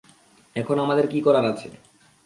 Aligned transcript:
এখানে 0.55 0.79
আমাদের 0.81 1.05
কি 1.07 1.19
করার 1.21 1.45
আছে? 1.51 1.67